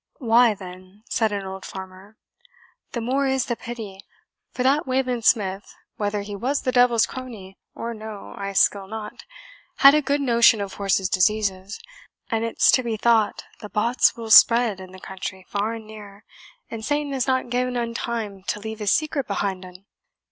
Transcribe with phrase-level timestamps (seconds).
[0.17, 2.17] "Why, then," said an old farmer,
[2.93, 4.01] "the more is the pity;
[4.51, 9.25] for that Wayland Smith (whether he was the devil's crony or no I skill not)
[9.75, 11.79] had a good notion of horses' diseases,
[12.31, 16.25] and it's to be thought the bots will spread in the country far and near,
[16.71, 19.85] an Satan has not gien un time to leave his secret behind un."